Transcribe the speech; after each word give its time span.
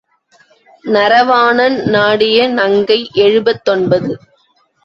நரவாணன் 0.85 1.77
நாடிய 1.87 2.47
நங்கை 2.51 2.99
எழுபத்தொன்பது. 3.19 4.11